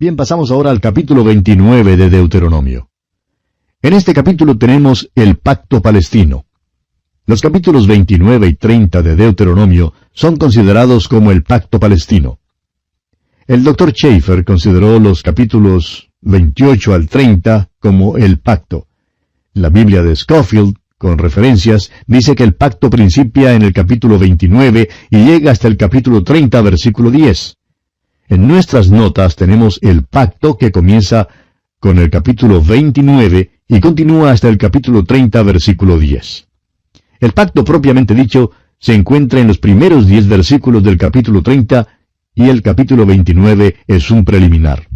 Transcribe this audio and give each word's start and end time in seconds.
Bien, 0.00 0.16
pasamos 0.16 0.50
ahora 0.50 0.70
al 0.70 0.80
capítulo 0.80 1.22
29 1.24 1.98
de 1.98 2.08
Deuteronomio. 2.08 2.88
En 3.82 3.92
este 3.92 4.14
capítulo 4.14 4.56
tenemos 4.56 5.10
el 5.14 5.36
pacto 5.36 5.82
palestino. 5.82 6.46
Los 7.26 7.42
capítulos 7.42 7.86
29 7.86 8.46
y 8.46 8.54
30 8.54 9.02
de 9.02 9.14
Deuteronomio 9.14 9.92
son 10.14 10.38
considerados 10.38 11.06
como 11.06 11.30
el 11.30 11.42
pacto 11.42 11.78
palestino. 11.78 12.38
El 13.46 13.62
doctor 13.62 13.92
Schaeffer 13.92 14.42
consideró 14.42 14.98
los 14.98 15.22
capítulos 15.22 16.08
28 16.22 16.94
al 16.94 17.06
30 17.06 17.68
como 17.78 18.16
el 18.16 18.38
pacto. 18.38 18.86
La 19.52 19.68
Biblia 19.68 20.02
de 20.02 20.16
Scofield, 20.16 20.76
con 20.96 21.18
referencias, 21.18 21.92
dice 22.06 22.34
que 22.34 22.44
el 22.44 22.54
pacto 22.54 22.88
principia 22.88 23.52
en 23.52 23.60
el 23.60 23.74
capítulo 23.74 24.18
29 24.18 24.88
y 25.10 25.24
llega 25.26 25.50
hasta 25.50 25.68
el 25.68 25.76
capítulo 25.76 26.24
30, 26.24 26.58
versículo 26.62 27.10
10. 27.10 27.59
En 28.30 28.46
nuestras 28.46 28.92
notas 28.92 29.34
tenemos 29.34 29.80
el 29.82 30.04
pacto 30.04 30.56
que 30.56 30.70
comienza 30.70 31.26
con 31.80 31.98
el 31.98 32.10
capítulo 32.10 32.62
29 32.62 33.62
y 33.66 33.80
continúa 33.80 34.30
hasta 34.30 34.48
el 34.48 34.56
capítulo 34.56 35.02
30, 35.02 35.42
versículo 35.42 35.98
10. 35.98 36.46
El 37.18 37.32
pacto 37.32 37.64
propiamente 37.64 38.14
dicho 38.14 38.52
se 38.78 38.94
encuentra 38.94 39.40
en 39.40 39.48
los 39.48 39.58
primeros 39.58 40.06
diez 40.06 40.28
versículos 40.28 40.84
del 40.84 40.96
capítulo 40.96 41.42
30 41.42 41.88
y 42.36 42.48
el 42.48 42.62
capítulo 42.62 43.04
29 43.04 43.78
es 43.88 44.12
un 44.12 44.24
preliminar. 44.24 44.86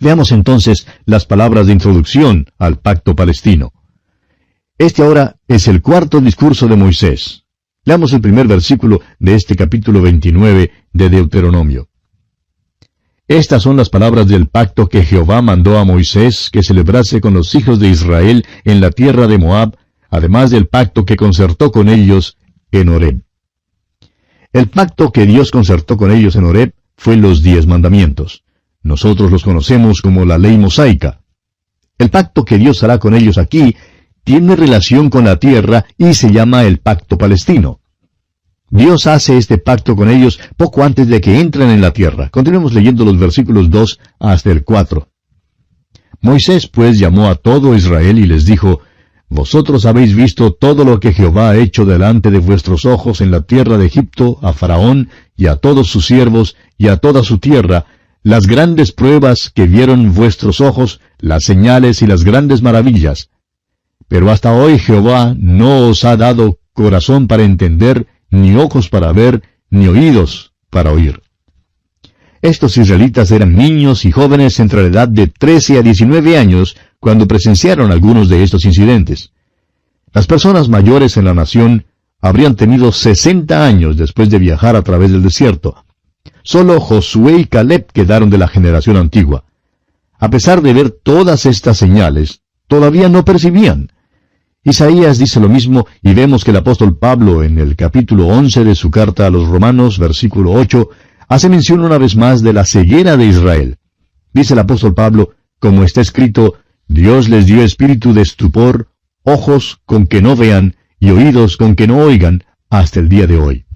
Veamos 0.00 0.32
entonces 0.32 0.88
las 1.04 1.26
palabras 1.26 1.68
de 1.68 1.74
introducción 1.74 2.46
al 2.58 2.80
pacto 2.80 3.14
palestino. 3.14 3.72
Este 4.76 5.04
ahora 5.04 5.36
es 5.46 5.68
el 5.68 5.80
cuarto 5.82 6.20
discurso 6.20 6.66
de 6.66 6.74
Moisés. 6.74 7.44
Leamos 7.84 8.12
el 8.12 8.20
primer 8.20 8.48
versículo 8.48 9.02
de 9.20 9.36
este 9.36 9.54
capítulo 9.54 10.02
29 10.02 10.72
de 10.92 11.08
Deuteronomio. 11.08 11.90
Estas 13.26 13.62
son 13.62 13.78
las 13.78 13.88
palabras 13.88 14.28
del 14.28 14.48
pacto 14.48 14.86
que 14.86 15.02
Jehová 15.02 15.40
mandó 15.40 15.78
a 15.78 15.84
Moisés 15.84 16.50
que 16.52 16.62
celebrase 16.62 17.22
con 17.22 17.32
los 17.32 17.54
hijos 17.54 17.80
de 17.80 17.88
Israel 17.88 18.44
en 18.64 18.82
la 18.82 18.90
tierra 18.90 19.26
de 19.26 19.38
Moab, 19.38 19.78
además 20.10 20.50
del 20.50 20.66
pacto 20.66 21.06
que 21.06 21.16
concertó 21.16 21.72
con 21.72 21.88
ellos 21.88 22.36
en 22.70 22.90
Horeb. 22.90 23.22
El 24.52 24.68
pacto 24.68 25.10
que 25.10 25.24
Dios 25.24 25.50
concertó 25.50 25.96
con 25.96 26.12
ellos 26.12 26.36
en 26.36 26.44
Horeb 26.44 26.74
fue 26.98 27.16
los 27.16 27.42
diez 27.42 27.66
mandamientos. 27.66 28.44
Nosotros 28.82 29.30
los 29.30 29.42
conocemos 29.42 30.02
como 30.02 30.26
la 30.26 30.36
ley 30.36 30.58
mosaica. 30.58 31.22
El 31.96 32.10
pacto 32.10 32.44
que 32.44 32.58
Dios 32.58 32.82
hará 32.82 32.98
con 32.98 33.14
ellos 33.14 33.38
aquí 33.38 33.74
tiene 34.22 34.54
relación 34.54 35.08
con 35.08 35.24
la 35.24 35.38
tierra 35.38 35.86
y 35.96 36.12
se 36.12 36.30
llama 36.30 36.64
el 36.64 36.78
pacto 36.78 37.16
palestino. 37.16 37.80
Dios 38.70 39.06
hace 39.06 39.36
este 39.36 39.58
pacto 39.58 39.94
con 39.94 40.08
ellos 40.10 40.40
poco 40.56 40.82
antes 40.82 41.08
de 41.08 41.20
que 41.20 41.40
entren 41.40 41.70
en 41.70 41.80
la 41.80 41.92
tierra. 41.92 42.28
Continuemos 42.30 42.72
leyendo 42.72 43.04
los 43.04 43.18
versículos 43.18 43.70
2 43.70 44.00
hasta 44.20 44.50
el 44.50 44.64
4. 44.64 45.08
Moisés 46.20 46.66
pues 46.68 46.98
llamó 46.98 47.28
a 47.28 47.34
todo 47.34 47.74
Israel 47.74 48.18
y 48.18 48.26
les 48.26 48.46
dijo, 48.46 48.80
Vosotros 49.28 49.84
habéis 49.84 50.14
visto 50.14 50.52
todo 50.52 50.84
lo 50.84 51.00
que 51.00 51.12
Jehová 51.12 51.50
ha 51.50 51.56
hecho 51.56 51.84
delante 51.84 52.30
de 52.30 52.38
vuestros 52.38 52.84
ojos 52.84 53.20
en 53.20 53.30
la 53.30 53.42
tierra 53.42 53.78
de 53.78 53.86
Egipto, 53.86 54.38
a 54.42 54.52
Faraón 54.52 55.10
y 55.36 55.46
a 55.46 55.56
todos 55.56 55.88
sus 55.88 56.06
siervos 56.06 56.56
y 56.78 56.88
a 56.88 56.98
toda 56.98 57.22
su 57.22 57.38
tierra, 57.38 57.84
las 58.22 58.46
grandes 58.46 58.92
pruebas 58.92 59.50
que 59.54 59.66
vieron 59.66 60.14
vuestros 60.14 60.60
ojos, 60.60 61.00
las 61.18 61.44
señales 61.44 62.00
y 62.00 62.06
las 62.06 62.24
grandes 62.24 62.62
maravillas. 62.62 63.30
Pero 64.08 64.30
hasta 64.30 64.52
hoy 64.52 64.78
Jehová 64.78 65.34
no 65.36 65.88
os 65.88 66.04
ha 66.04 66.16
dado 66.16 66.58
corazón 66.72 67.26
para 67.26 67.42
entender, 67.42 68.06
ni 68.34 68.56
ojos 68.56 68.88
para 68.88 69.12
ver, 69.12 69.42
ni 69.70 69.86
oídos 69.86 70.52
para 70.70 70.92
oír. 70.92 71.22
Estos 72.42 72.76
israelitas 72.76 73.30
eran 73.30 73.56
niños 73.56 74.04
y 74.04 74.12
jóvenes 74.12 74.60
entre 74.60 74.82
la 74.82 74.88
edad 74.88 75.08
de 75.08 75.28
13 75.28 75.78
a 75.78 75.82
19 75.82 76.36
años 76.36 76.76
cuando 77.00 77.26
presenciaron 77.26 77.90
algunos 77.90 78.28
de 78.28 78.42
estos 78.42 78.66
incidentes. 78.66 79.30
Las 80.12 80.26
personas 80.26 80.68
mayores 80.68 81.16
en 81.16 81.24
la 81.24 81.32
nación 81.32 81.86
habrían 82.20 82.54
tenido 82.54 82.92
60 82.92 83.64
años 83.64 83.96
después 83.96 84.28
de 84.28 84.38
viajar 84.38 84.76
a 84.76 84.82
través 84.82 85.10
del 85.10 85.22
desierto. 85.22 85.84
Solo 86.42 86.80
Josué 86.80 87.38
y 87.38 87.44
Caleb 87.46 87.86
quedaron 87.92 88.28
de 88.28 88.38
la 88.38 88.48
generación 88.48 88.98
antigua. 88.98 89.44
A 90.18 90.28
pesar 90.28 90.60
de 90.60 90.74
ver 90.74 90.90
todas 90.90 91.46
estas 91.46 91.78
señales, 91.78 92.42
todavía 92.68 93.08
no 93.08 93.24
percibían. 93.24 93.90
Isaías 94.66 95.18
dice 95.18 95.40
lo 95.40 95.50
mismo 95.50 95.86
y 96.02 96.14
vemos 96.14 96.42
que 96.42 96.50
el 96.50 96.56
apóstol 96.56 96.96
Pablo 96.96 97.42
en 97.42 97.58
el 97.58 97.76
capítulo 97.76 98.28
11 98.28 98.64
de 98.64 98.74
su 98.74 98.90
carta 98.90 99.26
a 99.26 99.30
los 99.30 99.46
Romanos, 99.46 99.98
versículo 99.98 100.52
8, 100.52 100.88
hace 101.28 101.50
mención 101.50 101.80
una 101.80 101.98
vez 101.98 102.16
más 102.16 102.42
de 102.42 102.54
la 102.54 102.64
ceguera 102.64 103.18
de 103.18 103.26
Israel. 103.26 103.76
Dice 104.32 104.54
el 104.54 104.60
apóstol 104.60 104.94
Pablo, 104.94 105.34
como 105.58 105.84
está 105.84 106.00
escrito, 106.00 106.54
Dios 106.88 107.28
les 107.28 107.44
dio 107.44 107.62
espíritu 107.62 108.14
de 108.14 108.22
estupor, 108.22 108.88
ojos 109.22 109.80
con 109.84 110.06
que 110.06 110.22
no 110.22 110.34
vean 110.34 110.76
y 110.98 111.10
oídos 111.10 111.58
con 111.58 111.74
que 111.74 111.86
no 111.86 111.98
oigan, 111.98 112.44
hasta 112.70 113.00
el 113.00 113.10
día 113.10 113.26
de 113.26 113.36
hoy. 113.36 113.66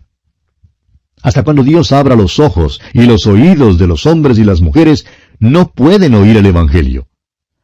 Hasta 1.20 1.42
cuando 1.42 1.64
Dios 1.64 1.92
abra 1.92 2.16
los 2.16 2.38
ojos 2.38 2.80
y 2.94 3.02
los 3.02 3.26
oídos 3.26 3.78
de 3.78 3.86
los 3.86 4.06
hombres 4.06 4.38
y 4.38 4.44
las 4.44 4.62
mujeres, 4.62 5.04
no 5.38 5.70
pueden 5.70 6.14
oír 6.14 6.38
el 6.38 6.46
Evangelio. 6.46 7.08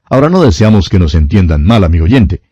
Ahora 0.05 0.29
no 0.29 0.43
deseamos 0.43 0.91
que 0.91 0.99
nos 0.99 1.15
entiendan 1.15 1.65
mal, 1.65 1.85
amigo 1.85 2.05
oyente. 2.05 2.43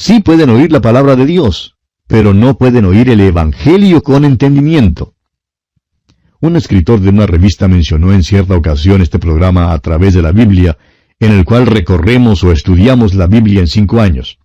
Sí 0.00 0.20
pueden 0.20 0.48
oír 0.48 0.72
la 0.72 0.80
palabra 0.80 1.14
de 1.14 1.26
Dios, 1.26 1.76
pero 2.06 2.32
no 2.32 2.56
pueden 2.56 2.86
oír 2.86 3.10
el 3.10 3.20
Evangelio 3.20 4.02
con 4.02 4.24
entendimiento. 4.24 5.12
Un 6.40 6.56
escritor 6.56 7.00
de 7.00 7.10
una 7.10 7.26
revista 7.26 7.68
mencionó 7.68 8.10
en 8.14 8.22
cierta 8.22 8.56
ocasión 8.56 9.02
este 9.02 9.18
programa 9.18 9.74
a 9.74 9.78
través 9.78 10.14
de 10.14 10.22
la 10.22 10.32
Biblia, 10.32 10.78
en 11.18 11.32
el 11.32 11.44
cual 11.44 11.66
recorremos 11.66 12.42
o 12.44 12.50
estudiamos 12.50 13.12
la 13.12 13.26
Biblia 13.26 13.60
en 13.60 13.66
cinco 13.66 14.00
años. 14.00 14.38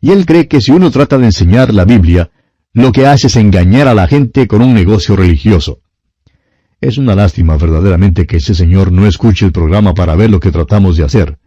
Y 0.00 0.10
él 0.10 0.26
cree 0.26 0.48
que 0.48 0.60
si 0.60 0.72
uno 0.72 0.90
trata 0.90 1.18
de 1.18 1.26
enseñar 1.26 1.72
la 1.72 1.84
Biblia, 1.84 2.32
lo 2.72 2.90
que 2.90 3.06
hace 3.06 3.28
es 3.28 3.36
engañar 3.36 3.86
a 3.86 3.94
la 3.94 4.08
gente 4.08 4.48
con 4.48 4.60
un 4.60 4.74
negocio 4.74 5.14
religioso. 5.14 5.78
Es 6.80 6.98
una 6.98 7.14
lástima 7.14 7.56
verdaderamente 7.56 8.26
que 8.26 8.38
ese 8.38 8.56
señor 8.56 8.90
no 8.90 9.06
escuche 9.06 9.46
el 9.46 9.52
programa 9.52 9.94
para 9.94 10.16
ver 10.16 10.30
lo 10.30 10.40
que 10.40 10.50
tratamos 10.50 10.96
de 10.96 11.04
hacer. 11.04 11.38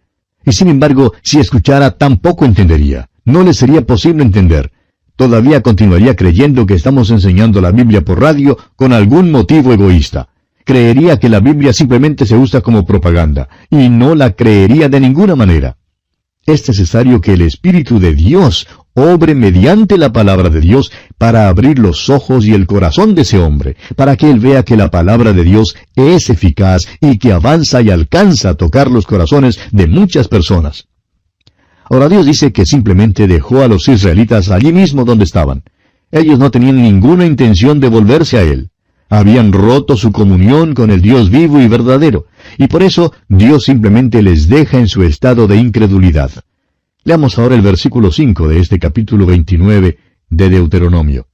Y 0.45 0.53
sin 0.53 0.69
embargo, 0.69 1.13
si 1.21 1.41
escuchara, 1.41 1.91
tampoco 1.91 2.45
entendería 2.45 3.09
no 3.25 3.43
le 3.43 3.53
sería 3.53 3.85
posible 3.85 4.23
entender. 4.23 4.71
Todavía 5.15 5.61
continuaría 5.61 6.15
creyendo 6.15 6.65
que 6.65 6.73
estamos 6.73 7.11
enseñando 7.11 7.61
la 7.61 7.71
Biblia 7.71 8.03
por 8.03 8.19
radio 8.19 8.57
con 8.75 8.93
algún 8.93 9.31
motivo 9.31 9.71
egoísta. 9.71 10.29
Creería 10.65 11.19
que 11.19 11.29
la 11.29 11.39
Biblia 11.39 11.73
simplemente 11.73 12.25
se 12.25 12.35
usa 12.35 12.61
como 12.61 12.85
propaganda, 12.85 13.49
y 13.69 13.89
no 13.89 14.15
la 14.15 14.31
creería 14.31 14.89
de 14.89 14.99
ninguna 14.99 15.35
manera. 15.35 15.77
Es 16.45 16.67
necesario 16.67 17.21
que 17.21 17.33
el 17.33 17.41
Espíritu 17.41 17.99
de 17.99 18.13
Dios 18.13 18.67
obre 18.93 19.33
mediante 19.33 19.97
la 19.97 20.11
palabra 20.11 20.49
de 20.49 20.61
Dios 20.61 20.91
para 21.17 21.47
abrir 21.47 21.79
los 21.79 22.09
ojos 22.09 22.45
y 22.45 22.53
el 22.53 22.65
corazón 22.65 23.15
de 23.15 23.21
ese 23.21 23.39
hombre, 23.39 23.75
para 23.95 24.17
que 24.17 24.29
él 24.29 24.39
vea 24.39 24.63
que 24.63 24.75
la 24.75 24.91
palabra 24.91 25.33
de 25.33 25.43
Dios 25.43 25.75
es 25.95 26.29
eficaz 26.29 26.87
y 26.99 27.17
que 27.17 27.31
avanza 27.31 27.81
y 27.81 27.89
alcanza 27.89 28.49
a 28.49 28.55
tocar 28.55 28.91
los 28.91 29.05
corazones 29.05 29.59
de 29.71 29.87
muchas 29.87 30.27
personas. 30.27 30.87
Ahora 31.89 32.09
Dios 32.09 32.25
dice 32.25 32.51
que 32.51 32.65
simplemente 32.65 33.27
dejó 33.27 33.61
a 33.61 33.67
los 33.67 33.87
israelitas 33.87 34.49
allí 34.49 34.71
mismo 34.71 35.05
donde 35.05 35.25
estaban. 35.25 35.63
Ellos 36.11 36.39
no 36.39 36.51
tenían 36.51 36.81
ninguna 36.81 37.25
intención 37.25 37.79
de 37.79 37.89
volverse 37.89 38.37
a 38.37 38.43
Él. 38.43 38.69
Habían 39.09 39.51
roto 39.51 39.95
su 39.95 40.11
comunión 40.11 40.73
con 40.73 40.89
el 40.89 41.01
Dios 41.01 41.29
vivo 41.29 41.59
y 41.59 41.67
verdadero, 41.67 42.25
y 42.57 42.67
por 42.67 42.83
eso 42.83 43.13
Dios 43.27 43.65
simplemente 43.65 44.21
les 44.21 44.47
deja 44.47 44.79
en 44.79 44.87
su 44.87 45.03
estado 45.03 45.47
de 45.47 45.57
incredulidad. 45.57 46.31
Leamos 47.03 47.37
ahora 47.37 47.55
el 47.55 47.61
versículo 47.61 48.11
5 48.11 48.47
de 48.47 48.59
este 48.59 48.79
capítulo 48.79 49.25
29 49.25 49.97
de 50.29 50.49
Deuteronomio. 50.49 51.27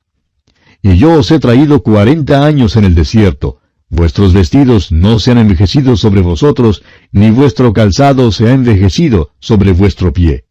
Y 0.82 0.98
yo 0.98 1.14
os 1.20 1.30
he 1.32 1.40
traído 1.40 1.84
cuarenta 1.84 2.46
años 2.46 2.76
en 2.76 2.86
el 2.86 2.96
desierto. 2.96 3.59
Vuestros 3.90 4.34
vestidos 4.34 4.92
no 4.92 5.18
se 5.18 5.32
han 5.32 5.40
envejecido 5.40 5.98
sobre 5.98 6.22
vosotros, 6.22 6.84
ni 7.12 7.32
vuestro 7.32 7.74
calzado 7.74 8.32
se 8.32 8.48
ha 8.48 8.54
envejecido 8.54 9.32
sobre 9.40 9.72
vuestro 9.72 10.14
pie. 10.14 10.46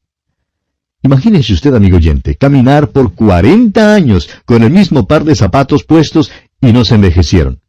Imagínese 1.02 1.52
usted, 1.52 1.72
amigo 1.74 1.98
oyente, 1.98 2.34
caminar 2.34 2.90
por 2.90 3.14
cuarenta 3.14 3.94
años 3.94 4.28
con 4.44 4.64
el 4.64 4.70
mismo 4.70 5.06
par 5.06 5.22
de 5.22 5.36
zapatos 5.36 5.84
puestos 5.84 6.32
y 6.60 6.72
no 6.72 6.84
se 6.84 6.96
envejecieron. 6.96 7.60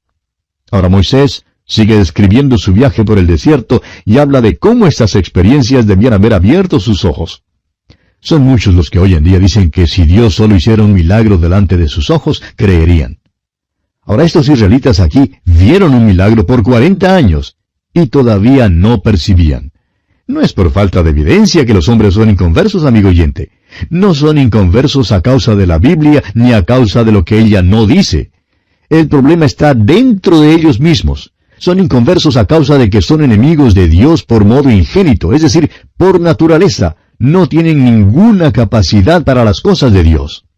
Ahora 0.72 0.90
Moisés 0.90 1.46
sigue 1.66 1.98
describiendo 1.98 2.58
su 2.58 2.74
viaje 2.74 3.06
por 3.06 3.20
el 3.20 3.28
desierto 3.28 3.84
y 4.04 4.18
habla 4.18 4.42
de 4.42 4.58
cómo 4.58 4.88
estas 4.88 5.16
experiencias 5.16 5.86
debían 5.86 6.14
haber 6.14 6.34
abierto 6.34 6.80
sus 6.80 7.06
ojos. 7.06 7.44
Son 8.20 8.42
muchos 8.42 8.74
los 8.74 8.90
que 8.90 8.98
hoy 8.98 9.14
en 9.14 9.24
día 9.24 9.38
dicen 9.38 9.70
que 9.70 9.86
si 9.86 10.06
Dios 10.06 10.34
solo 10.34 10.56
hiciera 10.56 10.84
un 10.84 10.94
milagro 10.94 11.38
delante 11.38 11.78
de 11.78 11.88
sus 11.88 12.10
ojos, 12.10 12.42
creerían. 12.56 13.20
Ahora 14.10 14.24
estos 14.24 14.50
israelitas 14.50 15.00
aquí 15.00 15.34
vieron 15.46 15.94
un 15.94 16.08
milagro 16.08 16.44
por 16.44 16.64
cuarenta 16.64 17.16
años 17.16 17.58
y 17.94 18.08
todavía 18.08 18.68
no 18.68 19.04
percibían. 19.04 19.72
No 20.26 20.42
es 20.42 20.52
por 20.52 20.72
falta 20.72 21.04
de 21.04 21.12
evidencia 21.12 21.64
que 21.64 21.76
los 21.76 21.88
hombres 21.90 22.16
son 22.16 22.28
inconversos, 22.28 22.86
amigo 22.86 23.10
oyente. 23.10 23.52
No 23.92 24.16
son 24.16 24.40
inconversos 24.40 25.12
a 25.12 25.22
causa 25.22 25.56
de 25.56 25.68
la 25.68 25.78
Biblia 25.78 26.24
ni 26.34 26.54
a 26.54 26.66
causa 26.66 27.04
de 27.04 27.12
lo 27.12 27.24
que 27.24 27.38
ella 27.38 27.62
no 27.62 27.86
dice. 27.86 28.32
El 28.90 29.08
problema 29.10 29.46
está 29.46 29.76
dentro 29.76 30.42
de 30.42 30.56
ellos 30.56 30.80
mismos. 30.80 31.34
Son 31.60 31.80
inconversos 31.80 32.36
a 32.36 32.46
causa 32.46 32.80
de 32.80 32.90
que 32.90 33.04
son 33.04 33.24
enemigos 33.24 33.76
de 33.76 33.88
Dios 33.88 34.24
por 34.24 34.44
modo 34.44 34.72
ingénito, 34.72 35.34
es 35.34 35.44
decir, 35.44 35.70
por 35.98 36.20
naturaleza. 36.20 36.96
No 37.20 37.46
tienen 37.46 37.86
ninguna 37.86 38.52
capacidad 38.52 39.24
para 39.24 39.46
las 39.46 39.62
cosas 39.62 39.94
de 39.94 40.02
Dios. 40.02 40.49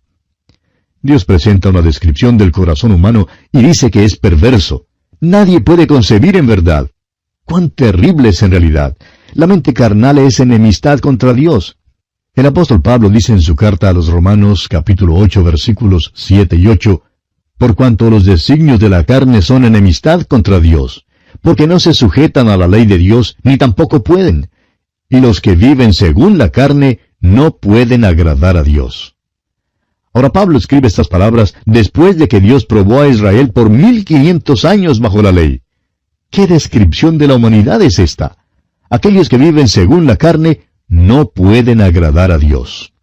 Dios 1.02 1.26
presenta 1.26 1.70
una 1.70 1.82
descripción 1.82 2.38
del 2.38 2.52
corazón 2.52 2.92
humano 2.92 3.28
y 3.52 3.64
dice 3.64 3.90
que 3.90 4.06
es 4.06 4.18
perverso. 4.18 4.86
Nadie 5.20 5.62
puede 5.62 5.88
concebir 5.88 6.36
en 6.36 6.48
verdad. 6.48 6.90
¡Cuán 7.44 7.72
terrible 7.72 8.30
es 8.30 8.44
en 8.44 8.52
realidad! 8.52 8.96
La 9.34 9.48
mente 9.48 9.74
carnal 9.74 10.20
es 10.20 10.40
enemistad 10.40 11.00
contra 11.00 11.34
Dios. 11.34 11.78
El 12.34 12.46
apóstol 12.46 12.82
Pablo 12.82 13.10
dice 13.10 13.34
en 13.34 13.42
su 13.42 13.56
carta 13.56 13.90
a 13.90 13.94
los 13.94 14.08
Romanos 14.08 14.68
capítulo 14.70 15.16
8 15.16 15.44
versículos 15.44 16.12
7 16.16 16.56
y 16.56 16.68
8, 16.68 17.02
Por 17.58 17.76
cuanto 17.76 18.10
los 18.10 18.24
designios 18.24 18.80
de 18.80 18.90
la 18.90 19.04
carne 19.04 19.42
son 19.42 19.66
enemistad 19.66 20.22
contra 20.24 20.60
Dios, 20.60 21.06
porque 21.42 21.68
no 21.68 21.80
se 21.80 21.94
sujetan 21.94 22.48
a 22.48 22.58
la 22.58 22.68
ley 22.68 22.86
de 22.86 22.98
Dios, 22.98 23.38
ni 23.44 23.58
tampoco 23.58 24.04
pueden. 24.04 24.50
Y 25.10 25.20
los 25.20 25.42
que 25.42 25.56
viven 25.56 25.94
según 25.94 26.38
la 26.38 26.50
carne 26.50 27.00
no 27.20 27.58
pueden 27.58 28.06
agradar 28.06 28.56
a 28.56 28.64
Dios. 28.64 29.11
Ahora 30.14 30.32
Pablo 30.32 30.58
escribe 30.58 30.88
estas 30.88 31.08
palabras 31.08 31.56
después 31.66 32.18
de 32.18 32.28
que 32.28 32.42
Dios 32.42 32.66
probó 32.66 33.02
a 33.02 33.08
Israel 33.08 33.52
por 33.52 33.70
mil 33.70 34.04
quinientos 34.04 34.66
años 34.66 35.00
bajo 35.00 35.22
la 35.22 35.32
ley. 35.32 35.62
¿Qué 36.30 36.48
descripción 36.48 37.18
de 37.18 37.28
la 37.28 37.36
humanidad 37.36 37.82
es 37.82 38.00
esta? 38.00 38.38
Aquellos 38.90 39.30
que 39.30 39.38
viven 39.38 39.68
según 39.68 40.06
la 40.06 40.18
carne 40.18 40.62
no 40.88 41.30
pueden 41.30 41.80
agradar 41.80 42.32
a 42.32 42.38
Dios. 42.38 42.94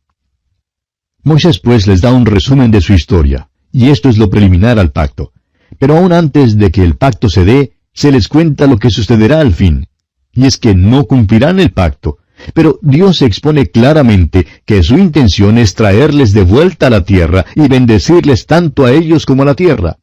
Moisés 1.22 1.58
pues 1.58 1.86
les 1.86 2.00
da 2.00 2.12
un 2.12 2.26
resumen 2.26 2.70
de 2.70 2.80
su 2.80 2.92
historia, 2.92 3.48
y 3.72 3.88
esto 3.88 4.08
es 4.08 4.18
lo 4.18 4.28
preliminar 4.28 4.78
al 4.78 4.92
pacto. 4.92 5.32
Pero 5.78 5.96
aún 5.96 6.12
antes 6.12 6.56
de 6.56 6.70
que 6.70 6.82
el 6.82 6.96
pacto 6.96 7.28
se 7.28 7.44
dé, 7.44 7.72
se 7.92 8.12
les 8.12 8.28
cuenta 8.28 8.66
lo 8.66 8.78
que 8.78 8.90
sucederá 8.90 9.40
al 9.40 9.54
fin. 9.54 9.88
Y 10.32 10.46
es 10.46 10.58
que 10.58 10.74
no 10.74 11.04
cumplirán 11.04 11.58
el 11.58 11.72
pacto, 11.72 12.18
pero 12.54 12.78
Dios 12.82 13.22
expone 13.22 13.66
claramente 13.66 14.46
que 14.64 14.82
su 14.82 14.98
intención 14.98 15.58
es 15.58 15.74
traerles 15.74 16.32
de 16.32 16.42
vuelta 16.42 16.86
a 16.86 16.90
la 16.90 17.04
tierra 17.04 17.44
y 17.54 17.68
bendecirles 17.68 18.46
tanto 18.46 18.84
a 18.84 18.92
ellos 18.92 19.26
como 19.26 19.42
a 19.42 19.46
la 19.46 19.54
tierra. 19.54 19.98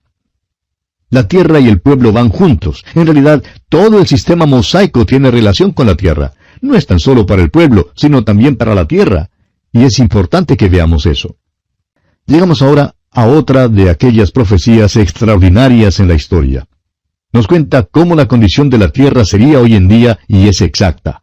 La 1.10 1.28
tierra 1.28 1.60
y 1.60 1.68
el 1.68 1.80
pueblo 1.80 2.12
van 2.12 2.30
juntos. 2.30 2.84
En 2.94 3.06
realidad, 3.06 3.44
todo 3.70 4.00
el 4.00 4.08
sistema 4.08 4.46
mosaico 4.46 5.06
tiene 5.06 5.32
relación 5.32 5.72
con 5.72 5.88
la 5.88 5.96
tierra. 5.96 6.34
No 6.62 6.76
es 6.76 6.86
tan 6.88 7.00
solo 7.00 7.26
para 7.26 7.42
el 7.42 7.52
pueblo, 7.52 7.92
sino 7.96 8.24
también 8.24 8.56
para 8.56 8.76
la 8.76 8.88
tierra. 8.88 9.30
Y 9.72 9.84
es 9.84 10.00
importante 10.00 10.58
que 10.58 10.70
veamos 10.70 11.06
eso. 11.06 11.38
Llegamos 12.26 12.62
ahora 12.62 12.96
a 13.12 13.28
otra 13.28 13.68
de 13.68 13.90
aquellas 13.90 14.32
profecías 14.32 14.96
extraordinarias 14.96 16.00
en 16.00 16.08
la 16.08 16.16
historia. 16.16 16.68
Nos 17.32 17.48
cuenta 17.48 17.84
cómo 17.84 18.16
la 18.16 18.28
condición 18.28 18.70
de 18.70 18.78
la 18.78 18.90
tierra 18.90 19.26
sería 19.26 19.60
hoy 19.60 19.76
en 19.76 19.88
día 19.88 20.20
y 20.28 20.48
es 20.48 20.62
exacta. 20.62 21.22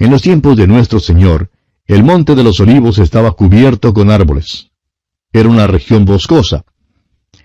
En 0.00 0.10
los 0.10 0.22
tiempos 0.22 0.56
de 0.56 0.66
nuestro 0.66 0.98
Señor, 0.98 1.50
el 1.86 2.02
monte 2.02 2.34
de 2.34 2.42
los 2.42 2.58
olivos 2.58 2.98
estaba 2.98 3.32
cubierto 3.32 3.92
con 3.92 4.10
árboles. 4.10 4.70
Era 5.30 5.50
una 5.50 5.66
región 5.66 6.06
boscosa. 6.06 6.64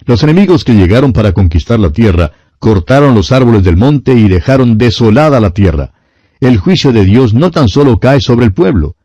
Los 0.06 0.24
enemigos 0.24 0.63
que 0.63 0.74
llegaron 0.74 1.12
para 1.12 1.34
conquistar 1.34 1.81
la 1.81 1.90
tierra 1.90 2.31
cortaron 2.57 3.13
los 3.13 3.34
árboles 3.34 3.66
del 3.66 3.75
monte 3.75 4.13
y 4.13 4.30
dejaron 4.30 4.78
desolada 4.78 5.42
la 5.42 5.50
tierra. 5.50 5.92
El 6.40 6.57
juicio 6.57 6.94
de 6.94 7.04
Dios 7.04 7.34
no 7.34 7.52
tan 7.52 7.68
solo 7.68 8.00
cae 8.00 8.22
sobre 8.22 8.46
el 8.46 8.54
pueblo, 8.54 8.96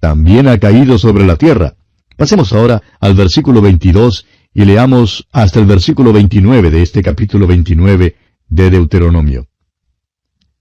también 0.00 0.48
ha 0.48 0.56
caído 0.56 0.96
sobre 0.96 1.26
la 1.26 1.36
tierra. 1.36 1.74
Pasemos 2.16 2.54
ahora 2.54 2.82
al 3.00 3.12
versículo 3.12 3.60
22 3.60 4.24
y 4.54 4.64
leamos 4.64 5.28
hasta 5.30 5.60
el 5.60 5.66
versículo 5.66 6.14
29 6.14 6.70
de 6.70 6.80
este 6.80 7.02
capítulo 7.02 7.46
29 7.46 8.16
de 8.48 8.70
Deuteronomio. 8.70 9.46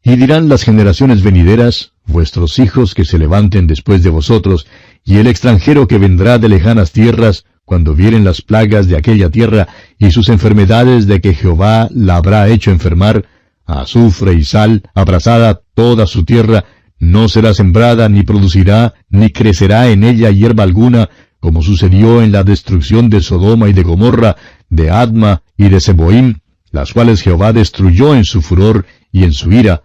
Y 0.03 0.17
dirán 0.17 0.49
las 0.49 0.63
generaciones 0.63 1.23
venideras, 1.23 1.93
vuestros 2.05 2.59
hijos 2.59 2.93
que 2.93 3.05
se 3.05 3.17
levanten 3.17 3.67
después 3.67 4.03
de 4.03 4.09
vosotros, 4.09 4.67
y 5.05 5.17
el 5.17 5.27
extranjero 5.27 5.87
que 5.87 5.97
vendrá 5.97 6.39
de 6.39 6.49
lejanas 6.49 6.91
tierras, 6.91 7.45
cuando 7.63 7.95
vieren 7.95 8.25
las 8.25 8.41
plagas 8.41 8.87
de 8.89 8.97
aquella 8.97 9.29
tierra 9.29 9.69
y 9.97 10.11
sus 10.11 10.27
enfermedades 10.27 11.07
de 11.07 11.21
que 11.21 11.33
Jehová 11.33 11.87
la 11.93 12.17
habrá 12.17 12.49
hecho 12.49 12.71
enfermar, 12.71 13.25
azufre 13.65 14.33
y 14.33 14.43
sal, 14.43 14.83
abrasada 14.93 15.61
toda 15.73 16.05
su 16.05 16.25
tierra, 16.25 16.65
no 16.99 17.29
será 17.29 17.53
sembrada, 17.53 18.09
ni 18.09 18.23
producirá, 18.23 18.93
ni 19.09 19.29
crecerá 19.29 19.89
en 19.89 20.03
ella 20.03 20.29
hierba 20.31 20.63
alguna, 20.63 21.09
como 21.39 21.61
sucedió 21.61 22.21
en 22.21 22.33
la 22.33 22.43
destrucción 22.43 23.09
de 23.09 23.21
Sodoma 23.21 23.69
y 23.69 23.73
de 23.73 23.83
Gomorra, 23.83 24.35
de 24.69 24.89
Adma 24.89 25.43
y 25.57 25.69
de 25.69 25.79
Seboim, 25.79 26.35
las 26.71 26.91
cuales 26.91 27.21
Jehová 27.21 27.53
destruyó 27.53 28.15
en 28.15 28.25
su 28.25 28.41
furor 28.41 28.85
y 29.11 29.23
en 29.23 29.33
su 29.33 29.51
ira, 29.51 29.83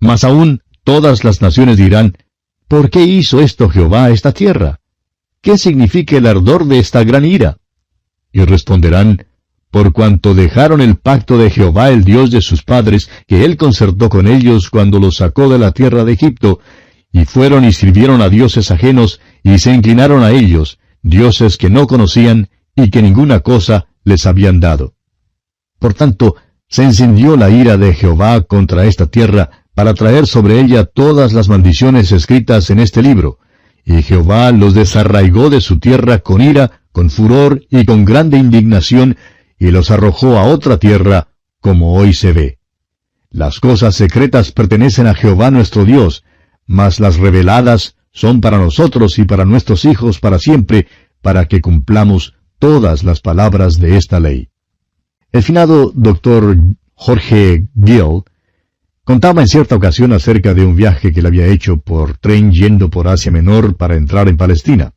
mas 0.00 0.24
aún 0.24 0.62
todas 0.82 1.24
las 1.24 1.40
naciones 1.42 1.76
dirán, 1.76 2.16
¿por 2.66 2.90
qué 2.90 3.04
hizo 3.04 3.40
esto 3.40 3.68
Jehová 3.68 4.10
esta 4.10 4.32
tierra? 4.32 4.80
¿Qué 5.42 5.56
significa 5.56 6.16
el 6.16 6.26
ardor 6.26 6.66
de 6.66 6.78
esta 6.78 7.04
gran 7.04 7.24
ira? 7.24 7.58
Y 8.32 8.44
responderán, 8.44 9.26
por 9.70 9.92
cuanto 9.92 10.34
dejaron 10.34 10.80
el 10.80 10.96
pacto 10.96 11.38
de 11.38 11.50
Jehová 11.50 11.90
el 11.90 12.04
Dios 12.04 12.30
de 12.30 12.40
sus 12.40 12.62
padres, 12.62 13.08
que 13.26 13.44
él 13.44 13.56
concertó 13.56 14.08
con 14.08 14.26
ellos 14.26 14.68
cuando 14.68 14.98
los 14.98 15.16
sacó 15.16 15.48
de 15.48 15.58
la 15.58 15.72
tierra 15.72 16.04
de 16.04 16.12
Egipto, 16.12 16.60
y 17.12 17.24
fueron 17.24 17.64
y 17.64 17.72
sirvieron 17.72 18.20
a 18.20 18.28
dioses 18.28 18.70
ajenos, 18.70 19.20
y 19.42 19.58
se 19.58 19.72
inclinaron 19.72 20.22
a 20.22 20.32
ellos, 20.32 20.78
dioses 21.02 21.56
que 21.56 21.70
no 21.70 21.86
conocían, 21.86 22.48
y 22.74 22.90
que 22.90 23.02
ninguna 23.02 23.40
cosa 23.40 23.86
les 24.04 24.26
habían 24.26 24.60
dado. 24.60 24.94
Por 25.78 25.94
tanto, 25.94 26.36
se 26.68 26.84
encendió 26.84 27.36
la 27.36 27.50
ira 27.50 27.76
de 27.76 27.94
Jehová 27.94 28.40
contra 28.42 28.86
esta 28.86 29.06
tierra, 29.06 29.59
para 29.80 29.94
traer 29.94 30.26
sobre 30.26 30.60
ella 30.60 30.84
todas 30.84 31.32
las 31.32 31.48
maldiciones 31.48 32.12
escritas 32.12 32.68
en 32.68 32.80
este 32.80 33.00
libro. 33.00 33.38
Y 33.82 34.02
Jehová 34.02 34.52
los 34.52 34.74
desarraigó 34.74 35.48
de 35.48 35.62
su 35.62 35.78
tierra 35.78 36.18
con 36.18 36.42
ira, 36.42 36.82
con 36.92 37.08
furor 37.08 37.62
y 37.70 37.86
con 37.86 38.04
grande 38.04 38.36
indignación, 38.36 39.16
y 39.58 39.70
los 39.70 39.90
arrojó 39.90 40.36
a 40.36 40.44
otra 40.44 40.76
tierra, 40.76 41.28
como 41.62 41.94
hoy 41.94 42.12
se 42.12 42.34
ve. 42.34 42.58
Las 43.30 43.58
cosas 43.58 43.94
secretas 43.94 44.52
pertenecen 44.52 45.06
a 45.06 45.14
Jehová 45.14 45.50
nuestro 45.50 45.86
Dios, 45.86 46.24
mas 46.66 47.00
las 47.00 47.16
reveladas 47.16 47.96
son 48.12 48.42
para 48.42 48.58
nosotros 48.58 49.18
y 49.18 49.24
para 49.24 49.46
nuestros 49.46 49.86
hijos 49.86 50.20
para 50.20 50.38
siempre, 50.38 50.88
para 51.22 51.46
que 51.46 51.62
cumplamos 51.62 52.34
todas 52.58 53.02
las 53.02 53.22
palabras 53.22 53.80
de 53.80 53.96
esta 53.96 54.20
ley. 54.20 54.50
El 55.32 55.42
finado 55.42 55.90
doctor 55.94 56.58
Jorge 56.92 57.66
Gill 57.82 58.24
Contaba 59.10 59.40
en 59.40 59.48
cierta 59.48 59.74
ocasión 59.74 60.12
acerca 60.12 60.54
de 60.54 60.64
un 60.64 60.76
viaje 60.76 61.12
que 61.12 61.18
él 61.18 61.26
había 61.26 61.48
hecho 61.48 61.78
por 61.78 62.16
tren 62.18 62.52
yendo 62.52 62.90
por 62.90 63.08
Asia 63.08 63.32
Menor 63.32 63.76
para 63.76 63.96
entrar 63.96 64.28
en 64.28 64.36
Palestina. 64.36 64.92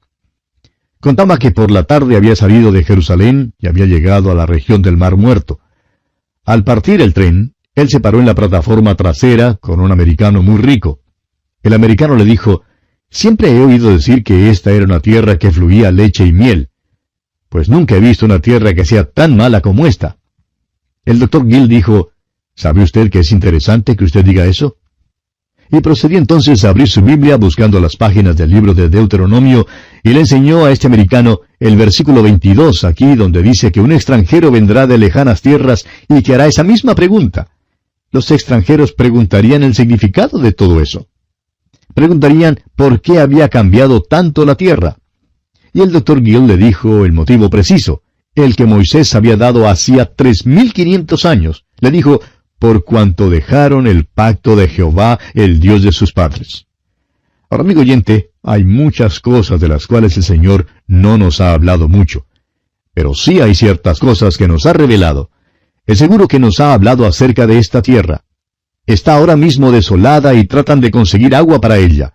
Contaba 0.99 1.39
que 1.39 1.49
por 1.49 1.71
la 1.71 1.85
tarde 1.85 2.15
había 2.15 2.35
salido 2.35 2.71
de 2.71 2.83
Jerusalén 2.83 3.55
y 3.57 3.65
había 3.65 3.87
llegado 3.87 4.29
a 4.29 4.35
la 4.35 4.45
región 4.45 4.83
del 4.83 4.97
Mar 4.97 5.17
Muerto. 5.17 5.61
Al 6.45 6.63
partir 6.63 7.01
el 7.01 7.15
tren, 7.15 7.55
él 7.73 7.89
se 7.89 8.01
paró 8.01 8.19
en 8.19 8.27
la 8.27 8.35
plataforma 8.35 8.93
trasera 8.93 9.55
con 9.55 9.79
un 9.79 9.91
americano 9.91 10.43
muy 10.43 10.61
rico. 10.61 10.99
El 11.63 11.73
americano 11.73 12.15
le 12.15 12.25
dijo, 12.25 12.61
Siempre 13.09 13.49
he 13.49 13.61
oído 13.61 13.89
decir 13.89 14.23
que 14.23 14.51
esta 14.51 14.73
era 14.73 14.85
una 14.85 14.99
tierra 14.99 15.39
que 15.39 15.49
fluía 15.49 15.91
leche 15.91 16.23
y 16.23 16.33
miel. 16.33 16.69
Pues 17.49 17.67
nunca 17.67 17.95
he 17.95 17.99
visto 17.99 18.27
una 18.27 18.37
tierra 18.37 18.75
que 18.75 18.85
sea 18.85 19.09
tan 19.09 19.35
mala 19.35 19.61
como 19.61 19.87
esta. 19.87 20.17
El 21.03 21.17
doctor 21.17 21.49
Gill 21.49 21.67
dijo, 21.67 22.12
¿Sabe 22.55 22.83
usted 22.83 23.09
que 23.09 23.19
es 23.19 23.31
interesante 23.31 23.95
que 23.95 24.03
usted 24.03 24.23
diga 24.23 24.45
eso? 24.45 24.77
Y 25.71 25.81
procedió 25.81 26.19
entonces 26.19 26.63
a 26.63 26.69
abrir 26.69 26.87
su 26.87 27.01
Biblia 27.01 27.37
buscando 27.37 27.79
las 27.79 27.95
páginas 27.95 28.37
del 28.37 28.51
libro 28.51 28.73
de 28.75 28.89
Deuteronomio 28.89 29.65
y 30.03 30.09
le 30.09 30.19
enseñó 30.19 30.65
a 30.65 30.71
este 30.71 30.85
americano 30.85 31.39
el 31.59 31.75
versículo 31.75 32.21
22 32.21 32.83
aquí 32.83 33.15
donde 33.15 33.41
dice 33.41 33.71
que 33.71 33.81
un 33.81 33.91
extranjero 33.91 34.51
vendrá 34.51 34.85
de 34.85 34.99
lejanas 34.99 35.41
tierras 35.41 35.85
y 36.07 36.21
que 36.21 36.35
hará 36.35 36.45
esa 36.45 36.63
misma 36.63 36.93
pregunta. 36.93 37.47
Los 38.11 38.29
extranjeros 38.29 38.93
preguntarían 38.93 39.63
el 39.63 39.73
significado 39.73 40.37
de 40.37 40.51
todo 40.51 40.79
eso. 40.79 41.07
Preguntarían 41.95 42.59
por 42.75 43.01
qué 43.01 43.19
había 43.19 43.49
cambiado 43.49 44.01
tanto 44.01 44.45
la 44.45 44.53
tierra. 44.55 44.97
Y 45.73 45.81
el 45.81 45.91
doctor 45.91 46.23
Gill 46.23 46.45
le 46.45 46.57
dijo 46.57 47.05
el 47.05 47.13
motivo 47.13 47.49
preciso, 47.49 48.03
el 48.35 48.55
que 48.55 48.67
Moisés 48.67 49.15
había 49.15 49.37
dado 49.37 49.67
hacía 49.67 50.13
tres 50.13 50.45
mil 50.45 50.73
quinientos 50.73 51.25
años. 51.25 51.65
Le 51.79 51.89
dijo, 51.89 52.21
por 52.63 52.85
cuanto 52.85 53.29
dejaron 53.29 53.87
el 53.87 54.05
pacto 54.05 54.55
de 54.55 54.69
Jehová, 54.69 55.19
el 55.33 55.59
Dios 55.59 55.83
de 55.83 55.91
sus 55.91 56.13
padres. 56.13 56.65
Ahora, 57.49 57.65
amigo 57.65 57.81
oyente, 57.81 58.29
hay 58.41 58.63
muchas 58.63 59.19
cosas 59.19 59.59
de 59.59 59.67
las 59.67 59.85
cuales 59.85 60.15
el 60.15 60.23
Señor 60.23 60.67
no 60.87 61.17
nos 61.17 61.41
ha 61.41 61.51
hablado 61.51 61.89
mucho. 61.89 62.25
Pero 62.93 63.15
sí 63.15 63.41
hay 63.41 63.53
ciertas 63.53 63.99
cosas 63.99 64.37
que 64.37 64.47
nos 64.47 64.65
ha 64.65 64.71
revelado. 64.71 65.29
Es 65.85 65.97
seguro 65.97 66.29
que 66.29 66.39
nos 66.39 66.61
ha 66.61 66.73
hablado 66.73 67.05
acerca 67.05 67.47
de 67.47 67.57
esta 67.57 67.81
tierra. 67.81 68.23
Está 68.85 69.15
ahora 69.15 69.35
mismo 69.35 69.69
desolada 69.73 70.33
y 70.33 70.45
tratan 70.45 70.79
de 70.79 70.91
conseguir 70.91 71.35
agua 71.35 71.59
para 71.59 71.79
ella. 71.79 72.13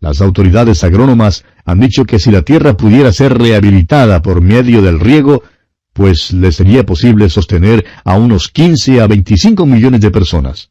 Las 0.00 0.20
autoridades 0.20 0.82
agrónomas 0.82 1.44
han 1.64 1.78
dicho 1.78 2.06
que 2.06 2.18
si 2.18 2.32
la 2.32 2.42
tierra 2.42 2.76
pudiera 2.76 3.12
ser 3.12 3.38
rehabilitada 3.38 4.20
por 4.20 4.40
medio 4.40 4.82
del 4.82 4.98
riego, 4.98 5.44
pues 5.96 6.32
le 6.34 6.52
sería 6.52 6.84
posible 6.84 7.30
sostener 7.30 7.86
a 8.04 8.18
unos 8.18 8.48
15 8.50 9.00
a 9.00 9.06
25 9.06 9.64
millones 9.64 10.02
de 10.02 10.10
personas. 10.10 10.70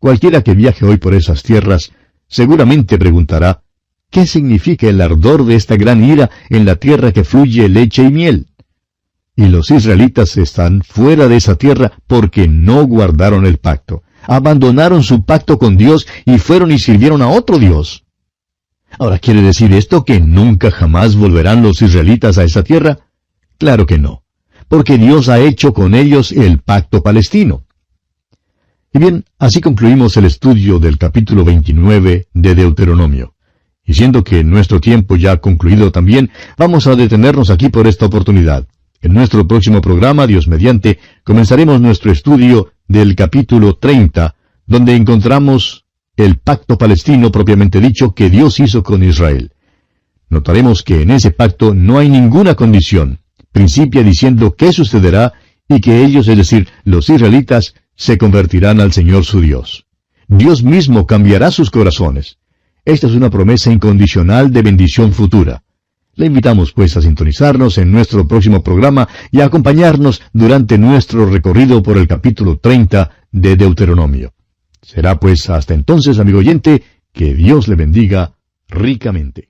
Cualquiera 0.00 0.42
que 0.42 0.54
viaje 0.54 0.84
hoy 0.84 0.96
por 0.96 1.14
esas 1.14 1.44
tierras 1.44 1.92
seguramente 2.26 2.98
preguntará, 2.98 3.62
¿qué 4.10 4.26
significa 4.26 4.88
el 4.88 5.00
ardor 5.00 5.44
de 5.44 5.54
esta 5.54 5.76
gran 5.76 6.02
ira 6.02 6.28
en 6.48 6.64
la 6.64 6.74
tierra 6.74 7.12
que 7.12 7.22
fluye 7.22 7.68
leche 7.68 8.02
y 8.02 8.10
miel? 8.10 8.48
Y 9.36 9.46
los 9.46 9.70
israelitas 9.70 10.36
están 10.36 10.82
fuera 10.82 11.28
de 11.28 11.36
esa 11.36 11.54
tierra 11.54 11.92
porque 12.08 12.48
no 12.48 12.84
guardaron 12.86 13.46
el 13.46 13.58
pacto. 13.58 14.02
Abandonaron 14.24 15.04
su 15.04 15.24
pacto 15.24 15.56
con 15.56 15.76
Dios 15.76 16.08
y 16.24 16.38
fueron 16.38 16.72
y 16.72 16.80
sirvieron 16.80 17.22
a 17.22 17.28
otro 17.28 17.60
Dios. 17.60 18.04
Ahora, 18.98 19.20
¿quiere 19.20 19.40
decir 19.40 19.72
esto 19.72 20.04
que 20.04 20.18
nunca 20.18 20.72
jamás 20.72 21.14
volverán 21.14 21.62
los 21.62 21.80
israelitas 21.80 22.38
a 22.38 22.44
esa 22.44 22.64
tierra? 22.64 22.98
Claro 23.60 23.84
que 23.84 23.98
no, 23.98 24.24
porque 24.68 24.96
Dios 24.96 25.28
ha 25.28 25.38
hecho 25.38 25.74
con 25.74 25.94
ellos 25.94 26.32
el 26.32 26.60
pacto 26.60 27.02
palestino. 27.02 27.66
Y 28.90 28.98
bien, 28.98 29.26
así 29.38 29.60
concluimos 29.60 30.16
el 30.16 30.24
estudio 30.24 30.78
del 30.78 30.96
capítulo 30.96 31.44
29 31.44 32.28
de 32.32 32.54
Deuteronomio. 32.54 33.34
Y 33.84 33.92
siendo 33.92 34.24
que 34.24 34.42
nuestro 34.44 34.80
tiempo 34.80 35.14
ya 35.14 35.32
ha 35.32 35.36
concluido 35.42 35.92
también, 35.92 36.30
vamos 36.56 36.86
a 36.86 36.96
detenernos 36.96 37.50
aquí 37.50 37.68
por 37.68 37.86
esta 37.86 38.06
oportunidad. 38.06 38.66
En 39.02 39.12
nuestro 39.12 39.46
próximo 39.46 39.82
programa, 39.82 40.26
Dios 40.26 40.48
mediante, 40.48 40.98
comenzaremos 41.22 41.82
nuestro 41.82 42.10
estudio 42.12 42.72
del 42.88 43.14
capítulo 43.14 43.76
30, 43.76 44.36
donde 44.66 44.96
encontramos 44.96 45.84
el 46.16 46.38
pacto 46.38 46.78
palestino 46.78 47.30
propiamente 47.30 47.78
dicho 47.78 48.14
que 48.14 48.30
Dios 48.30 48.58
hizo 48.58 48.82
con 48.82 49.02
Israel. 49.02 49.52
Notaremos 50.30 50.82
que 50.82 51.02
en 51.02 51.10
ese 51.10 51.30
pacto 51.30 51.74
no 51.74 51.98
hay 51.98 52.08
ninguna 52.08 52.54
condición, 52.54 53.20
principia 53.52 54.02
diciendo 54.02 54.54
qué 54.56 54.72
sucederá 54.72 55.32
y 55.68 55.80
que 55.80 56.04
ellos, 56.04 56.28
es 56.28 56.36
decir, 56.36 56.68
los 56.84 57.08
israelitas, 57.08 57.74
se 57.94 58.18
convertirán 58.18 58.80
al 58.80 58.92
Señor 58.92 59.24
su 59.24 59.40
Dios. 59.40 59.86
Dios 60.26 60.62
mismo 60.62 61.06
cambiará 61.06 61.50
sus 61.50 61.70
corazones. 61.70 62.38
Esta 62.84 63.06
es 63.06 63.14
una 63.14 63.30
promesa 63.30 63.70
incondicional 63.70 64.52
de 64.52 64.62
bendición 64.62 65.12
futura. 65.12 65.62
Le 66.14 66.26
invitamos 66.26 66.72
pues 66.72 66.96
a 66.96 67.02
sintonizarnos 67.02 67.78
en 67.78 67.92
nuestro 67.92 68.26
próximo 68.26 68.62
programa 68.62 69.08
y 69.30 69.40
a 69.40 69.46
acompañarnos 69.46 70.22
durante 70.32 70.78
nuestro 70.78 71.26
recorrido 71.26 71.82
por 71.82 71.98
el 71.98 72.08
capítulo 72.08 72.58
30 72.58 73.10
de 73.30 73.56
Deuteronomio. 73.56 74.32
Será 74.82 75.20
pues 75.20 75.48
hasta 75.50 75.74
entonces, 75.74 76.18
amigo 76.18 76.38
oyente, 76.38 76.82
que 77.12 77.34
Dios 77.34 77.68
le 77.68 77.76
bendiga 77.76 78.32
ricamente. 78.68 79.49